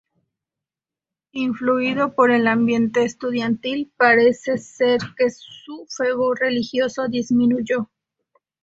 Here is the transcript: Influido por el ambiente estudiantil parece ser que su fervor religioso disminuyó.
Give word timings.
Influido 1.33 2.15
por 2.15 2.31
el 2.31 2.47
ambiente 2.47 3.03
estudiantil 3.05 3.93
parece 3.97 4.57
ser 4.57 4.99
que 5.15 5.29
su 5.29 5.85
fervor 5.95 6.39
religioso 6.39 7.07
disminuyó. 7.07 7.87